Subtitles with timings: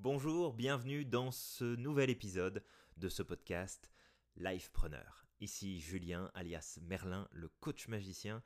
[0.00, 2.64] Bonjour, bienvenue dans ce nouvel épisode
[2.98, 3.90] de ce podcast
[4.36, 5.26] Lifepreneur.
[5.40, 8.40] Ici Julien alias Merlin, le coach magicien,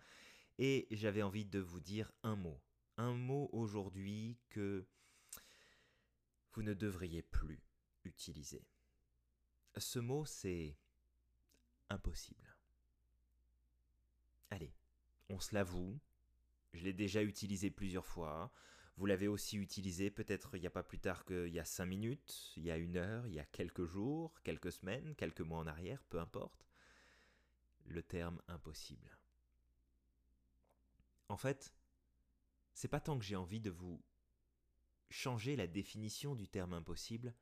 [0.58, 2.58] et j'avais envie de vous dire un mot.
[2.96, 4.86] Un mot aujourd'hui que
[6.52, 7.62] vous ne devriez plus
[8.04, 8.66] utiliser.
[9.76, 10.78] Ce mot c'est
[11.90, 12.56] impossible.
[14.48, 14.72] Allez,
[15.28, 16.00] on se l'avoue,
[16.72, 18.50] je l'ai déjà utilisé plusieurs fois.
[19.02, 21.86] Vous l'avez aussi utilisé peut-être il n'y a pas plus tard qu'il y a 5
[21.86, 25.58] minutes, il y a une heure, il y a quelques jours, quelques semaines, quelques mois
[25.58, 26.64] en arrière, peu importe.
[27.84, 29.18] Le terme impossible.
[31.28, 31.74] En fait,
[32.74, 34.00] c'est pas tant que j'ai envie de vous
[35.10, 37.34] changer la définition du terme impossible,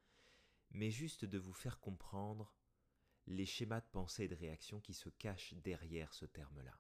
[0.70, 2.54] mais juste de vous faire comprendre
[3.26, 6.72] les schémas de pensée et de réaction qui se cachent derrière ce terme-là.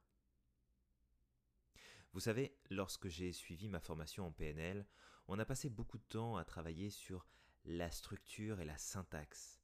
[2.12, 4.84] Vous savez, lorsque j'ai suivi ma formation en PNL,
[5.28, 7.26] on a passé beaucoup de temps à travailler sur
[7.64, 9.60] la structure et la syntaxe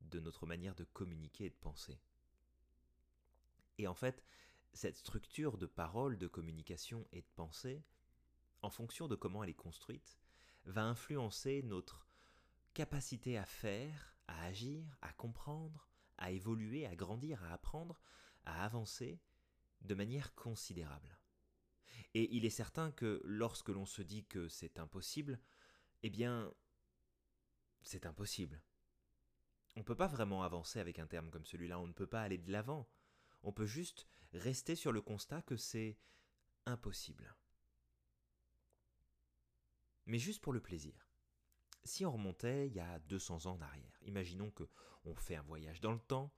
[0.00, 2.00] de notre manière de communiquer et de penser.
[3.78, 4.24] Et en fait,
[4.72, 7.82] cette structure de parole, de communication et de pensée,
[8.62, 10.18] en fonction de comment elle est construite,
[10.64, 12.06] va influencer notre
[12.72, 18.00] capacité à faire, à agir, à comprendre, à évoluer, à grandir, à apprendre,
[18.46, 19.20] à avancer
[19.82, 21.18] de manière considérable.
[22.14, 25.40] Et il est certain que lorsque l'on se dit que c'est impossible,
[26.02, 26.52] eh bien,
[27.82, 28.62] c'est impossible.
[29.76, 32.22] On ne peut pas vraiment avancer avec un terme comme celui-là, on ne peut pas
[32.22, 32.88] aller de l'avant.
[33.42, 35.98] On peut juste rester sur le constat que c'est
[36.66, 37.34] impossible.
[40.06, 41.08] Mais juste pour le plaisir.
[41.84, 44.64] Si on remontait il y a 200 ans en arrière, imaginons que
[45.04, 46.32] on fait un voyage dans le temps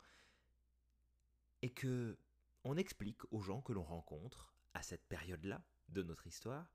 [1.62, 2.18] et que
[2.64, 6.70] on explique aux gens que l'on rencontre à cette période-là de notre histoire,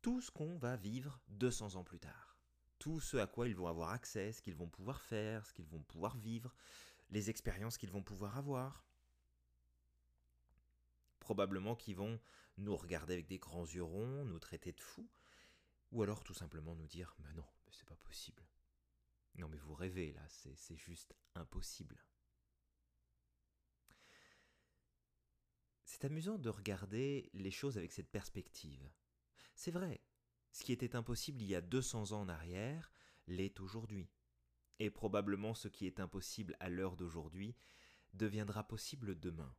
[0.00, 2.38] tout ce qu'on va vivre 200 ans plus tard.
[2.78, 5.66] Tout ce à quoi ils vont avoir accès, ce qu'ils vont pouvoir faire, ce qu'ils
[5.66, 6.54] vont pouvoir vivre,
[7.10, 8.84] les expériences qu'ils vont pouvoir avoir.
[11.20, 12.18] Probablement qu'ils vont
[12.56, 15.10] nous regarder avec des grands yeux ronds, nous traiter de fous,
[15.92, 18.46] ou alors tout simplement nous dire Mais non, mais c'est pas possible.
[19.34, 22.02] Non, mais vous rêvez là, c'est juste impossible.
[25.88, 28.90] C'est amusant de regarder les choses avec cette perspective.
[29.54, 30.02] C'est vrai,
[30.52, 32.92] ce qui était impossible il y a 200 ans en arrière
[33.26, 34.10] l'est aujourd'hui.
[34.80, 37.56] Et probablement ce qui est impossible à l'heure d'aujourd'hui
[38.12, 39.56] deviendra possible demain.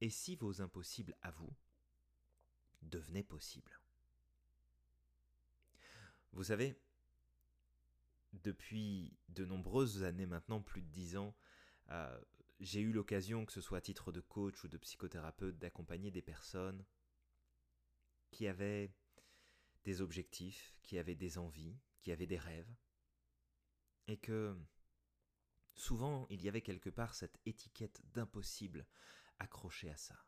[0.00, 1.54] Et si vos impossibles à vous
[2.82, 3.80] devenaient possibles?
[6.32, 6.76] Vous savez,
[8.32, 11.36] depuis de nombreuses années maintenant, plus de dix ans,
[11.90, 12.20] euh,
[12.60, 16.22] j'ai eu l'occasion, que ce soit à titre de coach ou de psychothérapeute, d'accompagner des
[16.22, 16.84] personnes
[18.30, 18.92] qui avaient
[19.84, 22.74] des objectifs, qui avaient des envies, qui avaient des rêves,
[24.06, 24.56] et que
[25.74, 28.86] souvent il y avait quelque part cette étiquette d'impossible
[29.38, 30.24] accrochée à ça,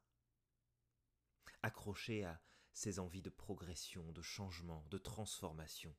[1.63, 2.41] accrochée à
[2.73, 5.97] ces envies de progression, de changement, de transformation,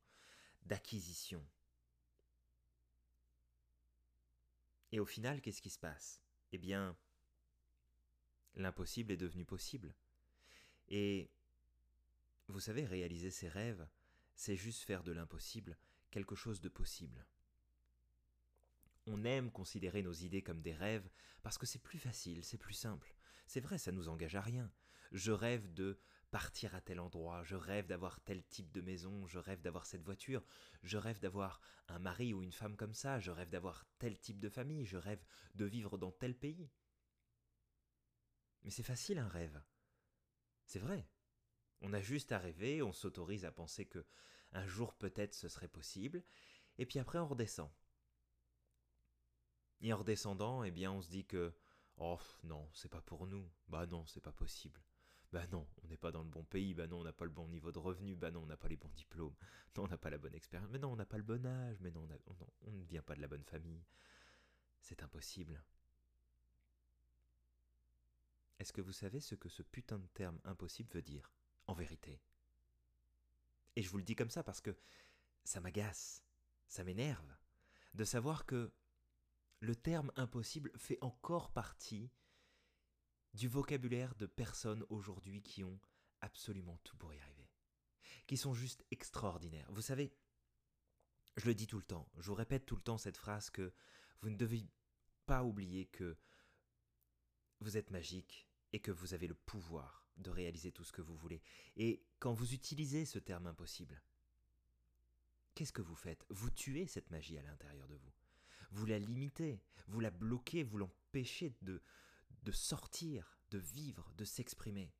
[0.64, 1.46] d'acquisition,
[4.92, 6.22] Et au final, qu'est-ce qui se passe?
[6.52, 6.98] Eh bien,
[8.56, 9.96] l'impossible est devenu possible.
[10.88, 11.30] Et
[12.48, 13.88] vous savez, réaliser ses rêves,
[14.36, 15.78] c'est juste faire de l'impossible
[16.12, 17.26] quelque chose de possible.
[19.06, 21.09] On aime considérer nos idées comme des rêves
[21.42, 23.16] parce que c'est plus facile, c'est plus simple.
[23.46, 24.72] C'est vrai, ça nous engage à rien.
[25.12, 26.00] Je rêve de
[26.32, 30.04] partir à tel endroit, je rêve d'avoir tel type de maison, je rêve d'avoir cette
[30.04, 30.44] voiture,
[30.84, 34.40] je rêve d'avoir un mari ou une femme comme ça, je rêve d'avoir tel type
[34.40, 35.24] de famille, je rêve
[35.56, 36.70] de vivre dans tel pays.
[38.64, 39.62] Mais c'est facile un rêve.
[40.66, 41.08] C'est vrai.
[41.82, 44.06] On a juste à rêver, on s'autorise à penser que
[44.52, 46.24] un jour peut-être ce serait possible,
[46.78, 47.72] et puis après on redescend.
[49.82, 51.54] Et en redescendant, eh bien, on se dit que
[51.98, 53.50] oh non, c'est pas pour nous.
[53.68, 54.82] Bah non, c'est pas possible.
[55.34, 56.74] Bah non, on n'est pas dans le bon pays.
[56.74, 58.16] Bah non, on n'a pas le bon niveau de revenu.
[58.16, 59.36] Bah non, on n'a pas les bons diplômes.
[59.76, 60.72] Non, on n'a pas la bonne expérience.
[60.72, 61.78] Mais non, on n'a pas le bon âge.
[61.82, 62.35] Mais non, on,
[62.66, 63.84] on ne vient pas de la bonne famille.
[64.82, 65.62] C'est impossible.
[68.59, 71.32] Est-ce que vous savez ce que ce putain de terme impossible veut dire,
[71.68, 72.20] en vérité?
[73.76, 74.76] Et je vous le dis comme ça parce que
[75.44, 76.23] ça m'agace,
[76.68, 77.32] ça m'énerve,
[77.94, 78.72] de savoir que
[79.59, 82.09] le terme impossible fait encore partie
[83.37, 85.79] du vocabulaire de personnes aujourd'hui qui ont
[86.22, 87.47] absolument tout pour y arriver,
[88.25, 89.72] qui sont juste extraordinaires.
[89.72, 90.11] Vous savez,
[91.37, 93.72] je le dis tout le temps, je vous répète tout le temps cette phrase que
[94.22, 94.66] vous ne devez
[95.28, 96.17] pas oublier que
[97.59, 101.16] vous êtes magique et que vous avez le pouvoir de réaliser tout ce que vous
[101.16, 101.43] voulez.
[101.75, 104.01] Et quand vous utilisez ce terme impossible,
[105.53, 106.25] qu'est-ce que vous faites?
[106.29, 108.13] Vous tuez cette magie à l'intérieur de vous.
[108.72, 111.84] Vous la limitez, vous la bloquez, vous l'empêchez de,
[112.47, 114.94] de sortir, de vivre, de s'exprimer.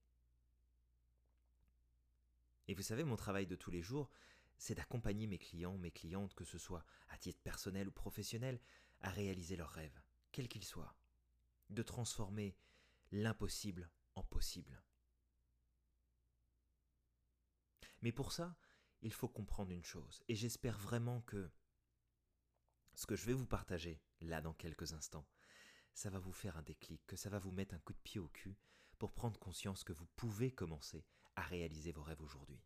[2.68, 4.12] Et vous savez, mon travail de tous les jours,
[4.58, 8.60] c'est d'accompagner mes clients, mes clientes, que ce soit à titre personnel ou professionnel,
[9.00, 10.02] à réaliser leurs rêves,
[10.34, 10.98] quels qu'ils soient.
[11.70, 12.58] De transformer
[13.14, 14.84] l'impossible en possible.
[18.02, 18.58] Mais pour ça,
[19.02, 21.50] il faut comprendre une chose, et j'espère vraiment que
[22.94, 25.30] ce que je vais vous partager là dans quelques instants,
[25.98, 28.20] ça va vous faire un déclic, que ça va vous mettre un coup de pied
[28.20, 28.56] au cul
[29.00, 31.04] pour prendre conscience que vous pouvez commencer
[31.36, 32.62] à réaliser vos rêves aujourd'hui.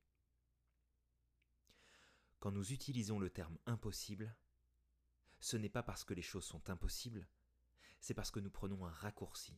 [2.42, 4.36] Quand nous utilisons le terme impossible,
[5.40, 7.26] ce n'est pas parce que les choses sont impossibles,
[8.02, 9.58] c'est parce que nous prenons un raccourci.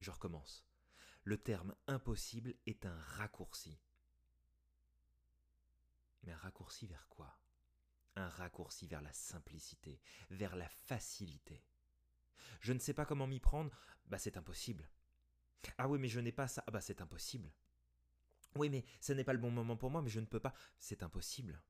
[0.00, 0.66] Je recommence.
[1.22, 3.78] Le terme impossible est un raccourci.
[6.24, 7.38] Mais un raccourci vers quoi?
[8.16, 10.00] Un raccourci vers la simplicité,
[10.30, 11.64] vers la facilité.
[12.60, 13.70] Je ne sais pas comment m'y prendre,
[14.06, 14.88] bah c'est impossible.
[15.78, 17.52] Ah oui, mais je n'ai pas ça, ah bah c'est impossible.
[18.54, 20.54] Oui, mais ce n'est pas le bon moment pour moi, mais je ne peux pas,
[20.78, 21.60] c'est impossible.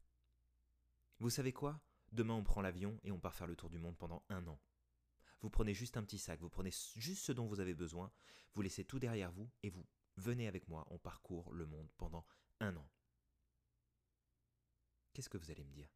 [1.18, 1.80] Vous savez quoi?
[2.12, 4.60] Demain on prend l'avion et on part faire le tour du monde pendant un an.
[5.40, 8.12] Vous prenez juste un petit sac, vous prenez juste ce dont vous avez besoin,
[8.54, 9.86] vous laissez tout derrière vous et vous
[10.16, 12.24] venez avec moi, on parcourt le monde pendant
[12.60, 12.88] un an.
[15.12, 15.88] Qu'est-ce que vous allez me dire?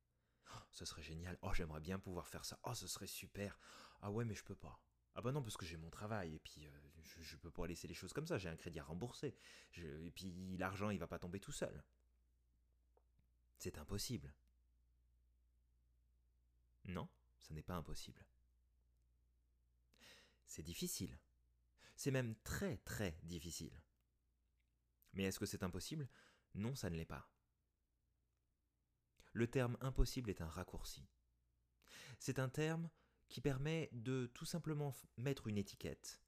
[0.55, 1.39] Oh, Ce serait génial.
[1.43, 2.59] Oh, j'aimerais bien pouvoir faire ça.
[2.65, 3.59] Oh, ce serait super.
[4.03, 4.81] Ah ouais, mais je peux pas.
[5.15, 6.71] Ah bah non, parce que j'ai mon travail, et puis euh,
[7.03, 9.35] je, ne peux pas laisser les choses comme ça, j'ai un crédit à rembourser,
[9.77, 11.85] et puis l'argent il va pas tomber tout seul.
[13.59, 14.33] C'est impossible.
[16.87, 17.09] Non,
[17.39, 18.25] ce n'est pas impossible.
[20.47, 21.19] C'est difficile.
[21.97, 23.83] C'est même très très difficile.
[25.13, 26.09] Mais est-ce que c'est impossible?
[26.55, 27.29] Non, ça ne l'est pas.
[29.33, 31.07] Le terme impossible est un raccourci.
[32.19, 32.89] C'est un terme
[33.31, 36.21] qui permet de tout simplement mettre une étiquette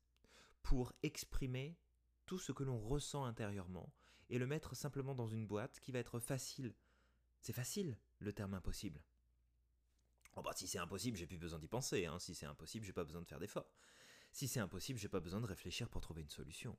[0.62, 1.76] pour exprimer
[2.24, 3.92] tout ce que l'on ressent intérieurement
[4.30, 6.74] et le mettre simplement dans une boîte qui va être facile.
[7.40, 9.02] C'est facile, le terme impossible.
[10.36, 12.06] Oh bah si c'est impossible, j'ai plus besoin d'y penser.
[12.06, 12.18] Hein.
[12.18, 13.70] Si c'est impossible, j'ai pas besoin de faire d'efforts.
[14.30, 16.78] Si c'est impossible, j'ai pas besoin de réfléchir pour trouver une solution.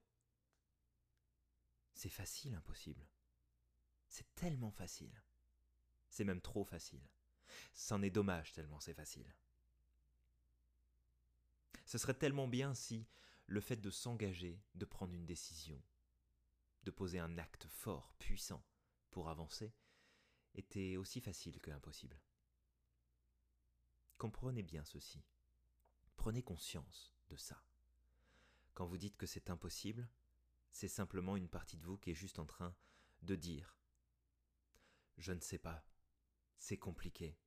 [1.93, 3.07] C'est facile, impossible.
[4.07, 5.21] C'est tellement facile.
[6.09, 7.07] C'est même trop facile.
[7.73, 9.35] C'en est dommage tellement c'est facile.
[11.85, 13.07] Ce serait tellement bien si
[13.47, 15.81] le fait de s'engager, de prendre une décision,
[16.83, 18.63] de poser un acte fort, puissant,
[19.11, 19.73] pour avancer,
[20.55, 22.19] était aussi facile que impossible.
[24.17, 25.23] Comprenez bien ceci.
[26.15, 27.63] Prenez conscience de ça.
[28.73, 30.09] Quand vous dites que c'est impossible,
[30.71, 32.75] c'est simplement une partie de vous qui est juste en train
[33.21, 33.77] de dire⁇
[35.21, 35.85] Je ne sais pas,
[36.57, 37.37] c'est compliqué,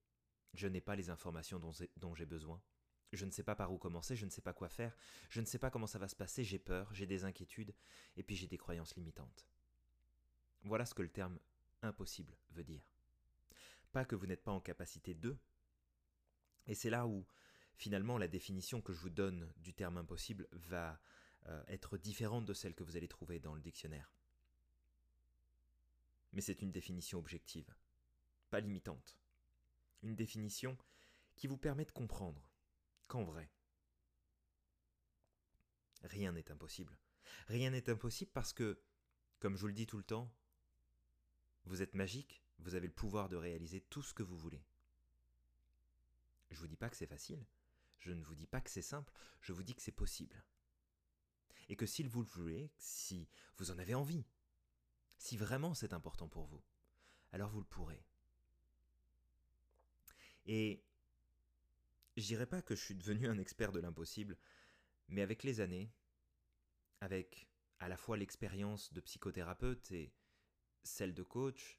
[0.54, 1.58] je n'ai pas les informations
[1.96, 2.62] dont j'ai besoin,
[3.16, 4.96] je ne sais pas par où commencer, je ne sais pas quoi faire,
[5.28, 7.74] je ne sais pas comment ça va se passer, j'ai peur, j'ai des inquiétudes,
[8.16, 9.48] et puis j'ai des croyances limitantes.
[10.62, 11.38] Voilà ce que le terme
[11.82, 12.82] impossible veut dire.
[13.92, 15.36] Pas que vous n'êtes pas en capacité de,
[16.66, 17.26] et c'est là où
[17.76, 21.00] finalement la définition que je vous donne du terme impossible va
[21.46, 24.12] euh, être différente de celle que vous allez trouver dans le dictionnaire.
[26.32, 27.72] Mais c'est une définition objective,
[28.50, 29.16] pas limitante.
[30.02, 30.76] Une définition
[31.36, 32.50] qui vous permet de comprendre
[33.06, 33.50] qu'en vrai,
[36.02, 36.98] rien n'est impossible.
[37.48, 38.80] Rien n'est impossible parce que,
[39.38, 40.32] comme je vous le dis tout le temps,
[41.64, 44.64] vous êtes magique, vous avez le pouvoir de réaliser tout ce que vous voulez.
[46.50, 47.44] Je ne vous dis pas que c'est facile,
[47.98, 50.44] je ne vous dis pas que c'est simple, je vous dis que c'est possible.
[51.68, 54.24] Et que si vous le voulez, si vous en avez envie,
[55.18, 56.62] si vraiment c'est important pour vous,
[57.32, 58.04] alors vous le pourrez.
[60.46, 60.85] Et
[62.16, 64.36] je dirais pas que je suis devenu un expert de l'impossible,
[65.08, 65.92] mais avec les années,
[67.00, 70.12] avec à la fois l'expérience de psychothérapeute et
[70.82, 71.78] celle de coach,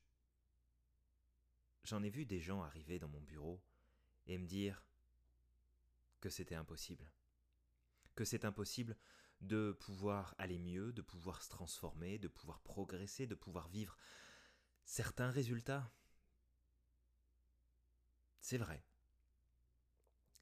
[1.84, 3.62] j'en ai vu des gens arriver dans mon bureau
[4.28, 4.86] et me dire
[6.22, 7.10] que c'était impossible.
[8.16, 8.96] Que c'est impossible
[9.42, 13.98] de pouvoir aller mieux, de pouvoir se transformer, de pouvoir progresser, de pouvoir vivre
[14.84, 15.92] certains résultats.
[18.40, 18.84] C'est vrai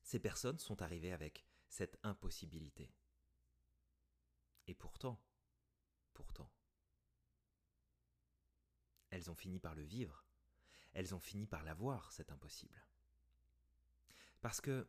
[0.06, 2.94] ces personnes sont arrivées avec cette impossibilité.
[4.68, 5.20] Et pourtant,
[6.14, 6.50] pourtant,
[9.10, 10.24] elles ont fini par le vivre,
[10.94, 12.86] elles ont fini par l'avoir, cet impossible.
[14.42, 14.88] Parce que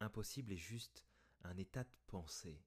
[0.00, 1.06] impossible est juste
[1.42, 2.62] un état de pensée,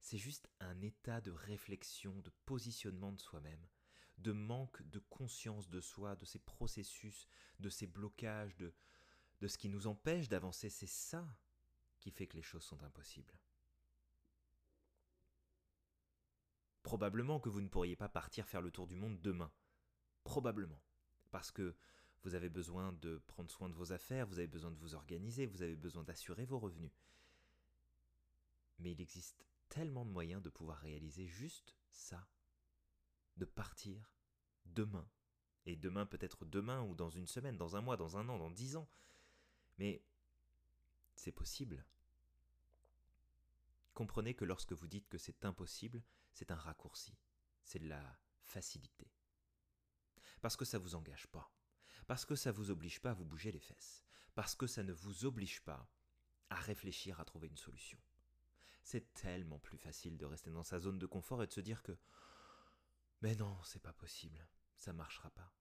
[0.00, 3.68] c'est juste un état de réflexion, de positionnement de soi-même,
[4.18, 7.28] de manque de conscience de soi, de ces processus,
[7.60, 8.74] de ces blocages, de,
[9.40, 10.68] de ce qui nous empêche d'avancer.
[10.68, 11.26] C'est ça
[11.98, 13.38] qui fait que les choses sont impossibles.
[16.82, 19.52] Probablement que vous ne pourriez pas partir faire le tour du monde demain.
[20.24, 20.80] Probablement.
[21.30, 21.76] Parce que
[22.22, 25.46] vous avez besoin de prendre soin de vos affaires, vous avez besoin de vous organiser,
[25.46, 26.92] vous avez besoin d'assurer vos revenus.
[28.78, 32.26] Mais il existe tellement de moyens de pouvoir réaliser juste ça.
[33.36, 34.12] De partir
[34.66, 35.08] demain.
[35.66, 38.50] Et demain peut-être demain ou dans une semaine, dans un mois, dans un an, dans
[38.50, 38.88] dix ans.
[39.80, 40.04] Mais
[41.14, 41.86] c'est possible.
[43.94, 47.16] Comprenez que lorsque vous dites que c'est impossible, c'est un raccourci,
[47.64, 49.10] c'est de la facilité.
[50.42, 51.50] Parce que ça ne vous engage pas,
[52.06, 54.82] parce que ça ne vous oblige pas à vous bouger les fesses, parce que ça
[54.82, 55.90] ne vous oblige pas
[56.50, 57.98] à réfléchir à trouver une solution.
[58.82, 61.82] C'est tellement plus facile de rester dans sa zone de confort et de se dire
[61.82, 61.96] que
[63.22, 64.46] mais non, c'est pas possible,
[64.76, 65.54] ça marchera pas.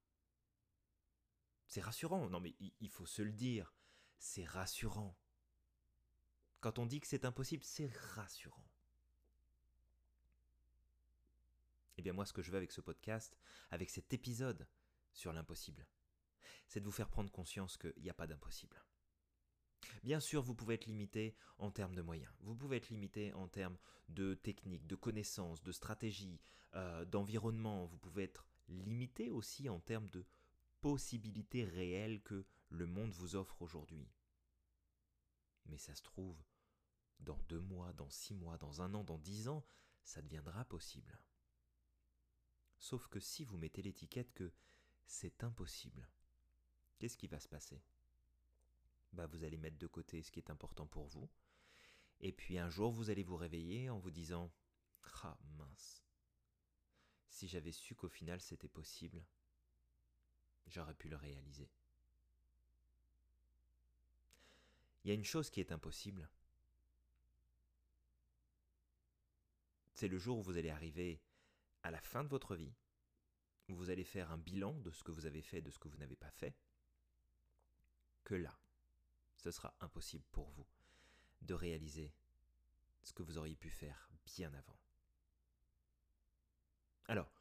[1.67, 3.78] C'est rassurant, non mais il faut se le dire,
[4.19, 5.17] c'est rassurant.
[6.59, 8.65] Quand on dit que c'est impossible, c'est rassurant.
[11.97, 13.37] Eh bien moi, ce que je veux avec ce podcast,
[13.71, 14.67] avec cet épisode
[15.13, 15.87] sur l'impossible,
[16.67, 18.81] c'est de vous faire prendre conscience qu'il n'y a pas d'impossible.
[20.03, 23.47] Bien sûr, vous pouvez être limité en termes de moyens, vous pouvez être limité en
[23.47, 23.77] termes
[24.09, 26.41] de techniques, de connaissances, de stratégies,
[26.75, 30.25] euh, d'environnement, vous pouvez être limité aussi en termes de
[30.81, 34.07] possibilités réelles que le monde vous offre aujourd'hui.
[35.65, 36.41] Mais ça se trouve,
[37.19, 39.65] dans deux mois, dans six mois, dans un an, dans dix ans,
[40.03, 41.19] ça deviendra possible.
[42.79, 44.53] Sauf que si vous mettez l'étiquette que
[45.05, 46.07] c'est impossible,
[46.97, 47.83] qu'est-ce qui va se passer?
[49.11, 51.29] Bah, Vous allez mettre de côté ce qui est important pour vous,
[52.21, 54.51] et puis un jour vous allez vous réveiller en vous disant
[55.23, 56.03] Ah mince,
[57.27, 59.25] si j'avais su qu'au final c'était possible,
[60.67, 61.69] j'aurais pu le réaliser.
[65.03, 66.29] Il y a une chose qui est impossible.
[69.93, 71.21] C'est le jour où vous allez arriver
[71.83, 72.73] à la fin de votre vie,
[73.69, 75.87] où vous allez faire un bilan de ce que vous avez fait, de ce que
[75.87, 76.55] vous n'avez pas fait,
[78.23, 78.57] que là,
[79.37, 80.67] ce sera impossible pour vous
[81.41, 82.13] de réaliser
[83.03, 84.79] ce que vous auriez pu faire bien avant.
[87.05, 87.38] Alors,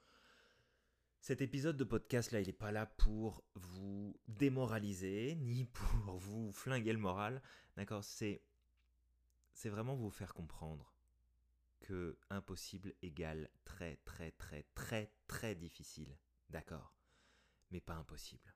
[1.20, 6.52] cet épisode de podcast là, il n'est pas là pour vous démoraliser, ni pour vous
[6.52, 7.42] flinguer le moral,
[7.76, 8.04] d'accord?
[8.04, 8.42] C'est
[9.52, 10.94] c'est vraiment vous faire comprendre
[11.80, 16.16] que impossible égale très très très très très difficile.
[16.48, 16.94] D'accord?
[17.70, 18.54] Mais pas impossible.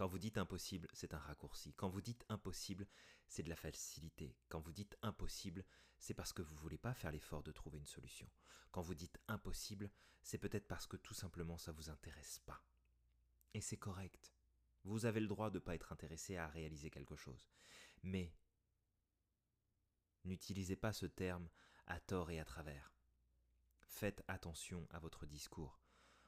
[0.00, 1.74] Quand vous dites impossible, c'est un raccourci.
[1.74, 2.86] Quand vous dites impossible,
[3.28, 4.34] c'est de la facilité.
[4.48, 5.62] Quand vous dites impossible,
[5.98, 8.26] c'est parce que vous ne voulez pas faire l'effort de trouver une solution.
[8.70, 9.90] Quand vous dites impossible,
[10.22, 12.64] c'est peut-être parce que tout simplement ça ne vous intéresse pas.
[13.52, 14.32] Et c'est correct.
[14.84, 17.50] Vous avez le droit de ne pas être intéressé à réaliser quelque chose.
[18.02, 18.32] Mais
[20.24, 21.50] N'utilisez pas ce terme
[21.86, 22.94] à tort et à travers.
[23.82, 25.78] Faites attention à votre discours.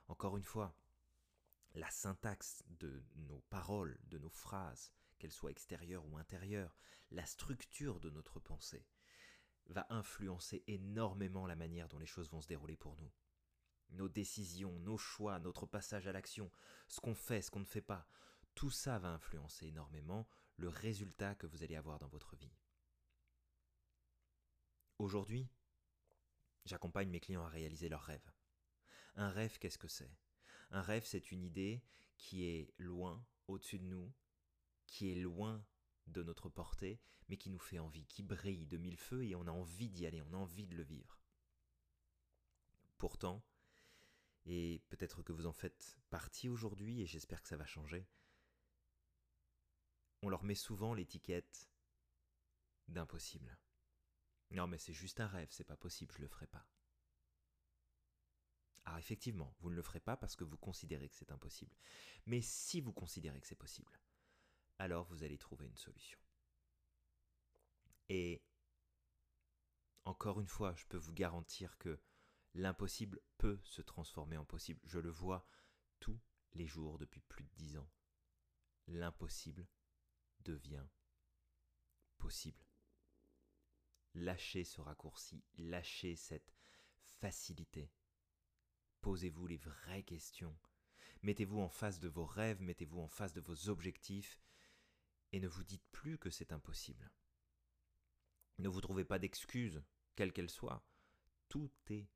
[0.08, 0.76] Encore une fois,
[1.74, 6.76] la syntaxe de nos paroles, de nos phrases, qu'elles soient extérieures ou intérieures,
[7.10, 8.86] la structure de notre pensée,
[9.66, 13.12] va influencer énormément la manière dont les choses vont se dérouler pour nous.
[13.90, 16.50] Nos décisions, nos choix, notre passage à l'action,
[16.88, 18.08] ce qu'on fait, ce qu'on ne fait pas,
[18.54, 20.26] tout ça va influencer énormément
[20.56, 22.54] le résultat que vous allez avoir dans votre vie.
[24.98, 25.48] Aujourd'hui,
[26.64, 28.30] j'accompagne mes clients à réaliser leurs rêves.
[29.14, 30.16] Un rêve, qu'est-ce que c'est?
[30.72, 31.82] Un rêve, c'est une idée
[32.16, 34.12] qui est loin, au-dessus de nous,
[34.86, 35.64] qui est loin
[36.06, 39.46] de notre portée, mais qui nous fait envie, qui brille de mille feux et on
[39.46, 41.20] a envie d'y aller, on a envie de le vivre.
[42.96, 43.44] Pourtant,
[44.46, 48.08] et peut-être que vous en faites partie aujourd'hui, et j'espère que ça va changer,
[50.22, 51.68] on leur met souvent l'étiquette
[52.88, 53.58] d'impossible.
[54.50, 56.66] Non, mais c'est juste un rêve, c'est pas possible, je le ferai pas.
[58.84, 61.74] Alors effectivement, vous ne le ferez pas parce que vous considérez que c'est impossible.
[62.26, 63.98] Mais si vous considérez que c'est possible,
[64.78, 66.18] alors vous allez trouver une solution.
[68.08, 68.42] Et
[70.04, 72.00] encore une fois, je peux vous garantir que
[72.54, 74.80] l'impossible peut se transformer en possible.
[74.84, 75.46] Je le vois
[76.00, 76.18] tous
[76.54, 77.88] les jours depuis plus de dix ans.
[78.88, 79.66] L'impossible
[80.40, 80.84] devient
[82.18, 82.66] possible.
[84.14, 86.52] Lâchez ce raccourci, lâchez cette
[87.20, 87.90] facilité.
[89.02, 90.56] Posez-vous les vraies questions.
[91.22, 94.40] Mettez-vous en face de vos rêves, mettez-vous en face de vos objectifs,
[95.32, 97.12] et ne vous dites plus que c'est impossible.
[98.58, 99.82] Ne vous trouvez pas d'excuses,
[100.16, 100.86] quelles qu'elles soient.
[101.48, 102.08] Tout est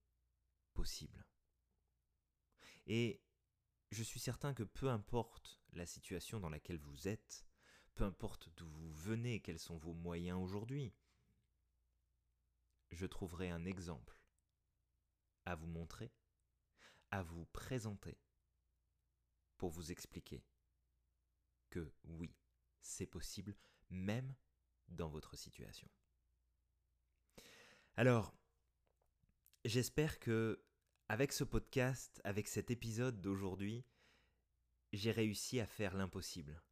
[0.74, 1.26] possible.
[2.86, 3.20] Et
[3.90, 7.46] je suis certain que peu importe la situation dans laquelle vous êtes,
[7.94, 10.92] peu importe d'où vous venez, quels sont vos moyens aujourd'hui,
[12.90, 14.20] je trouverai un exemple
[15.44, 16.12] à vous montrer,
[17.10, 18.18] à vous présenter,
[19.58, 20.44] pour vous expliquer
[21.70, 22.34] que oui,
[22.80, 23.56] c'est possible,
[23.90, 24.34] même
[24.88, 25.88] dans votre situation.
[27.96, 28.34] Alors,
[29.64, 30.62] j'espère que
[31.08, 33.84] avec ce podcast, avec cet épisode d'aujourd'hui,
[34.92, 36.62] j'ai réussi à faire l'impossible.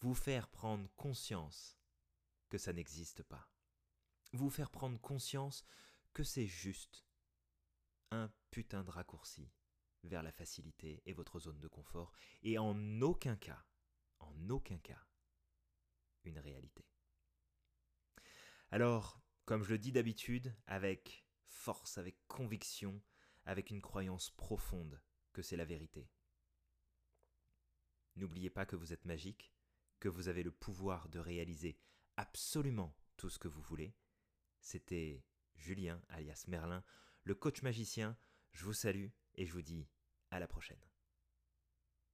[0.00, 1.78] Vous faire prendre conscience
[2.48, 3.48] que ça n'existe pas.
[4.32, 5.64] Vous faire prendre conscience
[6.12, 7.04] que c'est juste
[8.10, 9.52] un putain de raccourci
[10.02, 12.10] vers la facilité et votre zone de confort,
[12.42, 13.66] et en aucun cas,
[14.18, 15.06] en aucun cas,
[16.24, 16.88] une réalité.
[18.70, 23.02] Alors, comme je le dis d'habitude, avec force, avec conviction,
[23.44, 25.02] avec une croyance profonde
[25.34, 26.08] que c'est la vérité.
[28.14, 29.52] N'oubliez pas que vous êtes magique,
[30.00, 31.78] que vous avez le pouvoir de réaliser
[32.16, 33.94] absolument tout ce que vous voulez.
[34.60, 35.22] C'était
[35.56, 36.82] Julien, alias Merlin,
[37.24, 38.16] le coach magicien.
[38.56, 39.86] Je vous salue et je vous dis
[40.30, 40.80] à la prochaine.